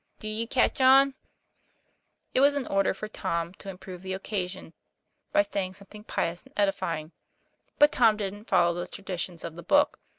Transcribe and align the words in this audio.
Do 0.17 0.27
ye 0.27 0.47
catch 0.47 0.81
on?" 0.81 1.13
It 2.33 2.39
was 2.39 2.55
in 2.55 2.65
order 2.65 2.91
for 2.91 3.07
Tom 3.07 3.53
to 3.59 3.69
improve 3.69 4.01
the 4.01 4.13
occasion 4.15 4.73
by 5.31 5.43
saying 5.43 5.75
something 5.75 6.03
pious 6.05 6.41
and 6.43 6.53
edifying. 6.57 7.11
But 7.77 7.91
Tom 7.91 8.17
didn't 8.17 8.45
follow 8.45 8.73
the 8.73 8.87
traditions 8.87 9.43
of 9.43 9.55
the 9.55 9.61
book. 9.61 9.99